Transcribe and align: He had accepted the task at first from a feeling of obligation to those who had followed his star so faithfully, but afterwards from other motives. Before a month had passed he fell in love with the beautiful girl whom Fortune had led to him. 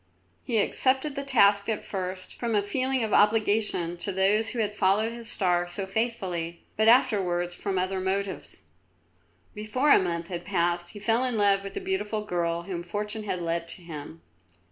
He 0.43 0.55
had 0.55 0.67
accepted 0.67 1.13
the 1.13 1.23
task 1.23 1.69
at 1.69 1.85
first 1.85 2.33
from 2.39 2.55
a 2.55 2.63
feeling 2.63 3.03
of 3.03 3.13
obligation 3.13 3.97
to 3.97 4.11
those 4.11 4.49
who 4.49 4.57
had 4.57 4.75
followed 4.75 5.11
his 5.11 5.29
star 5.29 5.67
so 5.67 5.85
faithfully, 5.85 6.63
but 6.75 6.87
afterwards 6.87 7.53
from 7.53 7.77
other 7.77 7.99
motives. 7.99 8.63
Before 9.53 9.91
a 9.91 9.99
month 9.99 10.29
had 10.29 10.43
passed 10.43 10.89
he 10.93 10.97
fell 10.99 11.23
in 11.23 11.37
love 11.37 11.63
with 11.63 11.75
the 11.75 11.79
beautiful 11.81 12.25
girl 12.25 12.63
whom 12.63 12.81
Fortune 12.81 13.25
had 13.25 13.43
led 13.43 13.67
to 13.67 13.83
him. 13.83 14.23